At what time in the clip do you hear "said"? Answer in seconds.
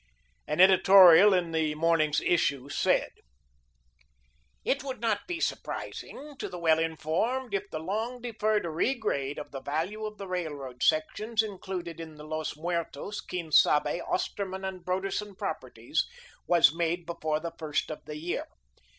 2.69-3.11